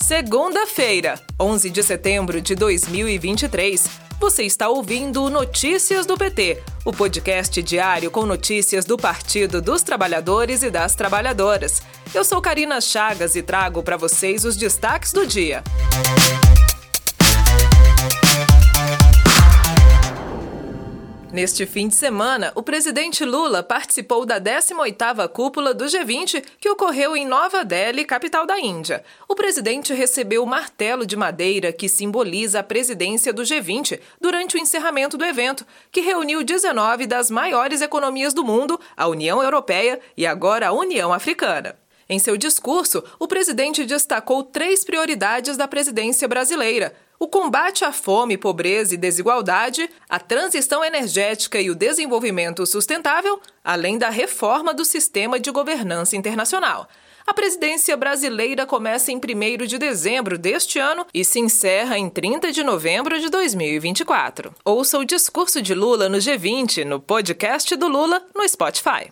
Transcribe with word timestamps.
Segunda-feira, 0.00 1.18
11 1.40 1.70
de 1.70 1.82
setembro 1.82 2.40
de 2.40 2.54
2023. 2.54 3.88
Você 4.20 4.44
está 4.44 4.68
ouvindo 4.68 5.28
Notícias 5.28 6.06
do 6.06 6.16
PT, 6.16 6.62
o 6.84 6.92
podcast 6.92 7.62
diário 7.62 8.10
com 8.10 8.24
notícias 8.24 8.84
do 8.84 8.96
Partido 8.96 9.60
dos 9.60 9.82
Trabalhadores 9.82 10.62
e 10.62 10.70
das 10.70 10.94
Trabalhadoras. 10.94 11.82
Eu 12.14 12.24
sou 12.24 12.40
Karina 12.40 12.80
Chagas 12.80 13.34
e 13.36 13.42
trago 13.42 13.82
para 13.82 13.96
vocês 13.96 14.44
os 14.44 14.56
destaques 14.56 15.12
do 15.12 15.26
dia. 15.26 15.62
Neste 21.32 21.66
fim 21.66 21.88
de 21.88 21.94
semana, 21.96 22.52
o 22.54 22.62
presidente 22.62 23.24
Lula 23.24 23.62
participou 23.62 24.24
da 24.24 24.40
18ª 24.40 25.28
cúpula 25.28 25.74
do 25.74 25.84
G20, 25.84 26.42
que 26.60 26.70
ocorreu 26.70 27.16
em 27.16 27.26
Nova 27.26 27.64
Delhi, 27.64 28.04
capital 28.04 28.46
da 28.46 28.58
Índia. 28.58 29.04
O 29.28 29.34
presidente 29.34 29.92
recebeu 29.92 30.44
o 30.44 30.46
martelo 30.46 31.04
de 31.04 31.16
madeira 31.16 31.72
que 31.72 31.88
simboliza 31.88 32.60
a 32.60 32.62
presidência 32.62 33.32
do 33.32 33.42
G20 33.42 34.00
durante 34.20 34.56
o 34.56 34.58
encerramento 34.58 35.18
do 35.18 35.24
evento, 35.24 35.66
que 35.90 36.00
reuniu 36.00 36.44
19 36.44 37.06
das 37.06 37.28
maiores 37.28 37.82
economias 37.82 38.32
do 38.32 38.44
mundo, 38.44 38.80
a 38.96 39.08
União 39.08 39.42
Europeia 39.42 40.00
e 40.16 40.26
agora 40.26 40.68
a 40.68 40.72
União 40.72 41.12
Africana. 41.12 41.76
Em 42.08 42.18
seu 42.18 42.36
discurso, 42.36 43.02
o 43.18 43.26
presidente 43.26 43.84
destacou 43.84 44.44
três 44.44 44.84
prioridades 44.84 45.56
da 45.56 45.66
presidência 45.66 46.28
brasileira: 46.28 46.94
o 47.18 47.26
combate 47.26 47.84
à 47.84 47.92
fome, 47.92 48.36
pobreza 48.36 48.94
e 48.94 48.98
desigualdade, 48.98 49.88
a 50.08 50.20
transição 50.20 50.84
energética 50.84 51.60
e 51.60 51.70
o 51.70 51.74
desenvolvimento 51.74 52.64
sustentável, 52.66 53.40
além 53.64 53.98
da 53.98 54.08
reforma 54.08 54.72
do 54.72 54.84
sistema 54.84 55.40
de 55.40 55.50
governança 55.50 56.16
internacional. 56.16 56.88
A 57.26 57.34
presidência 57.34 57.96
brasileira 57.96 58.64
começa 58.64 59.10
em 59.10 59.16
1 59.16 59.66
de 59.66 59.78
dezembro 59.78 60.38
deste 60.38 60.78
ano 60.78 61.04
e 61.12 61.24
se 61.24 61.40
encerra 61.40 61.98
em 61.98 62.08
30 62.08 62.52
de 62.52 62.62
novembro 62.62 63.18
de 63.18 63.28
2024. 63.28 64.54
Ouça 64.64 64.96
o 64.96 65.04
discurso 65.04 65.60
de 65.60 65.74
Lula 65.74 66.08
no 66.08 66.18
G20, 66.18 66.84
no 66.84 67.00
podcast 67.00 67.74
do 67.74 67.88
Lula, 67.88 68.22
no 68.32 68.48
Spotify. 68.48 69.10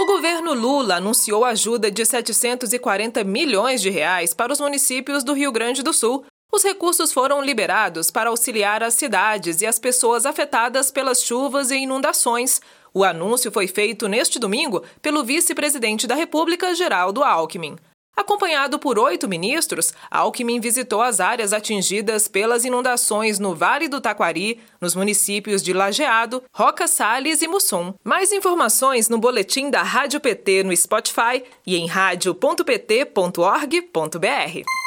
O 0.00 0.06
governo 0.06 0.54
Lula 0.54 0.96
anunciou 0.96 1.44
ajuda 1.44 1.90
de 1.90 2.06
740 2.06 3.22
milhões 3.22 3.82
de 3.82 3.90
reais 3.90 4.32
para 4.32 4.50
os 4.50 4.58
municípios 4.58 5.22
do 5.22 5.34
Rio 5.34 5.52
Grande 5.52 5.82
do 5.82 5.92
Sul. 5.92 6.24
Os 6.50 6.64
recursos 6.64 7.12
foram 7.12 7.42
liberados 7.42 8.10
para 8.10 8.30
auxiliar 8.30 8.82
as 8.82 8.94
cidades 8.94 9.60
e 9.60 9.66
as 9.66 9.78
pessoas 9.78 10.24
afetadas 10.24 10.90
pelas 10.90 11.22
chuvas 11.22 11.70
e 11.70 11.76
inundações. 11.76 12.62
O 12.94 13.04
anúncio 13.04 13.52
foi 13.52 13.66
feito 13.66 14.08
neste 14.08 14.38
domingo 14.38 14.82
pelo 15.02 15.22
vice-presidente 15.22 16.06
da 16.06 16.14
República, 16.14 16.74
Geraldo 16.74 17.22
Alckmin. 17.22 17.76
Acompanhado 18.20 18.78
por 18.78 18.98
oito 18.98 19.26
ministros, 19.26 19.94
Alckmin 20.10 20.60
visitou 20.60 21.00
as 21.00 21.20
áreas 21.20 21.54
atingidas 21.54 22.28
pelas 22.28 22.66
inundações 22.66 23.38
no 23.38 23.54
Vale 23.54 23.88
do 23.88 23.98
Taquari, 23.98 24.60
nos 24.78 24.94
municípios 24.94 25.62
de 25.62 25.72
Lajeado, 25.72 26.42
Roca 26.52 26.86
Salles 26.86 27.40
e 27.40 27.48
Mussum. 27.48 27.94
Mais 28.04 28.30
informações 28.30 29.08
no 29.08 29.16
boletim 29.16 29.70
da 29.70 29.82
Rádio 29.82 30.20
PT 30.20 30.64
no 30.64 30.76
Spotify 30.76 31.42
e 31.66 31.76
em 31.76 31.86
radio.pt.org.br. 31.86 34.79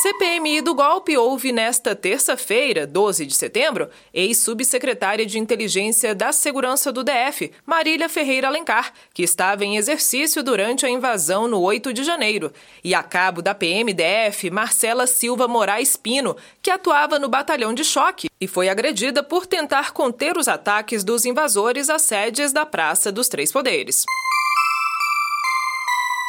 CPMI 0.00 0.62
do 0.62 0.74
golpe 0.74 1.18
houve 1.18 1.52
nesta 1.52 1.94
terça-feira, 1.94 2.86
12 2.86 3.26
de 3.26 3.34
setembro, 3.34 3.90
ex-subsecretária 4.14 5.26
de 5.26 5.38
Inteligência 5.38 6.14
da 6.14 6.32
Segurança 6.32 6.90
do 6.90 7.04
DF, 7.04 7.52
Marília 7.66 8.08
Ferreira 8.08 8.48
Alencar, 8.48 8.94
que 9.12 9.22
estava 9.22 9.66
em 9.66 9.76
exercício 9.76 10.42
durante 10.42 10.86
a 10.86 10.88
invasão 10.88 11.46
no 11.46 11.60
8 11.60 11.92
de 11.92 12.04
janeiro, 12.04 12.50
e 12.82 12.94
a 12.94 13.02
cabo 13.02 13.42
da 13.42 13.54
PMDF, 13.54 14.50
Marcela 14.50 15.06
Silva 15.06 15.46
Moraes 15.46 15.94
Pino, 15.94 16.38
que 16.62 16.70
atuava 16.70 17.18
no 17.18 17.28
batalhão 17.28 17.74
de 17.74 17.84
choque 17.84 18.30
e 18.40 18.48
foi 18.48 18.70
agredida 18.70 19.22
por 19.22 19.44
tentar 19.44 19.92
conter 19.92 20.38
os 20.38 20.48
ataques 20.48 21.04
dos 21.04 21.26
invasores 21.26 21.90
às 21.90 22.00
sedes 22.00 22.50
da 22.50 22.64
Praça 22.64 23.12
dos 23.12 23.28
Três 23.28 23.52
Poderes. 23.52 24.06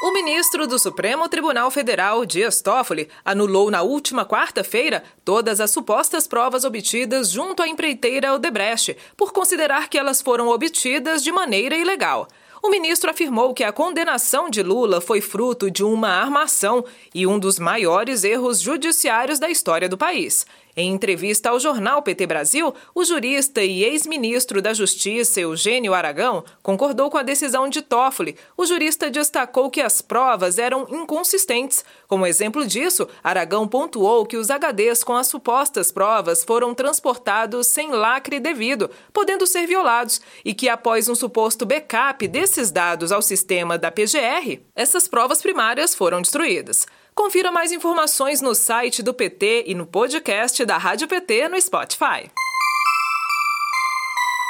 O 0.04 0.12
ministro 0.12 0.68
do 0.68 0.78
Supremo 0.78 1.30
Tribunal 1.30 1.72
Federal, 1.72 2.26
Dias 2.26 2.62
Toffoli, 2.62 3.08
anulou 3.24 3.72
na 3.72 3.84
última 3.84 4.26
quarta-feira 4.26 5.02
todas 5.24 5.62
as 5.62 5.72
supostas 5.72 6.28
provas 6.28 6.66
obtidas 6.66 7.32
junto 7.32 7.64
à 7.64 7.70
empreiteira 7.70 8.34
Odebrecht, 8.34 8.98
por 9.16 9.32
considerar 9.32 9.88
que 9.88 9.98
elas 9.98 10.22
foram 10.22 10.50
obtidas 10.50 11.24
de 11.24 11.32
maneira 11.32 11.78
ilegal. 11.78 12.28
O 12.62 12.70
ministro 12.70 13.10
afirmou 13.10 13.54
que 13.54 13.64
a 13.64 13.72
condenação 13.72 14.50
de 14.50 14.62
Lula 14.62 15.00
foi 15.00 15.22
fruto 15.22 15.72
de 15.72 15.86
uma 15.86 16.10
armação 16.10 16.84
e 17.16 17.26
um 17.26 17.40
dos 17.40 17.58
maiores 17.58 18.26
erros 18.26 18.60
judiciários 18.60 19.40
da 19.40 19.50
história 19.50 19.88
do 19.88 19.98
país. 19.98 20.46
Em 20.76 20.92
entrevista 20.92 21.52
ao 21.52 21.60
jornal 21.60 22.02
PT 22.02 22.26
Brasil, 22.26 22.74
o 22.96 23.06
jurista 23.06 23.62
e 23.62 23.84
ex-ministro 23.84 24.60
da 24.60 24.74
Justiça, 24.74 25.40
Eugênio 25.40 25.94
Aragão, 25.94 26.44
concordou 26.64 27.12
com 27.12 27.18
a 27.18 27.22
decisão 27.22 27.70
de 27.70 27.84
Toffoli. 27.84 28.36
O 28.58 28.66
jurista 28.66 29.08
destacou 29.08 29.70
que 29.70 29.82
as 29.82 30.02
provas 30.02 30.58
eram 30.58 30.88
inconsistentes. 30.90 31.86
Como 32.08 32.26
exemplo 32.26 32.66
disso, 32.66 33.08
Aragão 33.24 33.68
pontuou 33.68 34.26
que 34.26 34.36
os 34.36 34.50
HDs 34.50 35.04
com 35.04 35.16
as 35.16 35.28
supostas 35.28 35.92
provas 35.92 36.44
foram 36.44 36.74
transportados 36.74 37.68
sem 37.68 37.92
lacre 37.92 38.40
devido, 38.40 38.90
podendo 39.14 39.46
ser 39.46 39.68
violados, 39.68 40.22
e 40.44 40.56
que 40.56 40.68
após 40.68 41.08
um 41.08 41.14
suposto 41.14 41.68
backup 41.68 42.28
desses 42.28 42.72
dados 42.72 43.12
ao 43.12 43.22
sistema 43.22 43.78
da 43.78 43.92
PGR, 43.92 44.60
essas 44.76 45.08
provas 45.08 45.40
primárias 45.40 45.94
foram 45.94 46.20
destruídas. 46.20 46.88
Confira 47.16 47.52
mais 47.52 47.72
informações 47.72 48.42
no 48.42 48.56
site 48.56 49.04
do 49.04 49.14
PT 49.14 49.66
e 49.68 49.76
no 49.76 49.86
podcast 49.86 50.66
da 50.66 50.78
Rádio 50.78 51.08
PT 51.08 51.48
no 51.48 51.62
Spotify. 51.62 52.32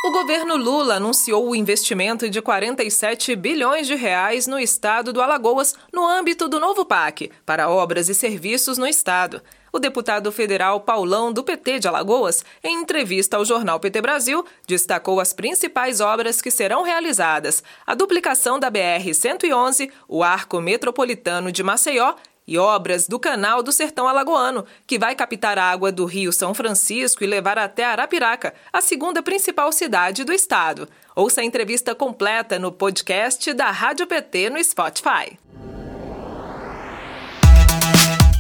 O 0.06 0.12
governo 0.12 0.56
Lula 0.56 0.96
anunciou 0.96 1.50
o 1.50 1.56
investimento 1.56 2.30
de 2.30 2.42
47 2.42 3.36
bilhões 3.36 3.86
de 3.86 3.96
reais 3.96 4.48
no 4.48 4.60
estado 4.60 5.12
do 5.12 5.22
Alagoas 5.22 5.76
no 5.92 6.06
âmbito 6.06 6.48
do 6.48 6.60
novo 6.60 6.86
PAC 6.86 7.32
para 7.46 7.70
obras 7.70 8.08
e 8.08 8.16
serviços 8.16 8.78
no 8.78 8.88
estado. 8.88 9.42
O 9.72 9.80
deputado 9.80 10.32
federal 10.32 10.82
Paulão 10.82 11.34
do 11.34 11.44
PT 11.44 11.80
de 11.80 11.88
Alagoas, 11.88 12.46
em 12.64 12.82
entrevista 12.82 13.38
ao 13.38 13.46
jornal 13.46 13.80
PT 13.80 14.02
Brasil, 14.02 14.46
destacou 14.68 15.20
as 15.20 15.34
principais 15.34 16.00
obras 16.00 16.42
que 16.42 16.52
serão 16.52 16.84
realizadas: 16.84 17.64
a 17.86 17.96
duplicação 17.96 18.60
da 18.60 18.70
BR 18.70 19.14
111, 19.14 19.92
o 20.08 20.22
arco 20.22 20.62
metropolitano 20.62 21.52
de 21.52 21.64
Maceió 21.64 22.14
e 22.48 22.58
obras 22.58 23.08
do 23.08 23.20
Canal 23.20 23.64
do 23.64 23.72
Sertão 23.72 24.08
Alagoano, 24.08 24.66
que 24.86 25.00
vai 25.00 25.16
captar 25.16 25.58
água 25.58 25.92
do 25.92 26.06
Rio 26.06 26.32
São 26.32 26.54
Francisco 26.54 27.24
e 27.24 27.28
levar 27.28 27.58
até 27.58 27.86
Arapiraca, 27.86 28.54
a 28.72 28.82
segunda 28.82 29.22
principal 29.22 29.72
cidade 29.72 30.24
do 30.24 30.34
estado. 30.34 30.88
Ouça 31.16 31.42
a 31.42 31.44
entrevista 31.44 31.94
completa 31.96 32.60
no 32.60 32.72
podcast 32.72 33.54
da 33.54 33.72
Rádio 33.72 34.08
PT 34.08 34.50
no 34.50 34.64
Spotify. 34.64 35.38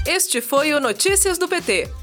Este 0.05 0.41
foi 0.41 0.73
o 0.73 0.81
Notícias 0.81 1.37
do 1.37 1.47
PT. 1.47 2.02